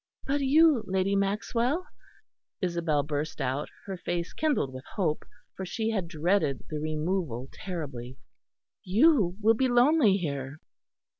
[0.25, 1.85] "But you, Lady Maxwell,"
[2.59, 8.17] Isabel burst out, her face kindled with hope, for she had dreaded the removal terribly,
[8.83, 10.59] "you will be lonely here."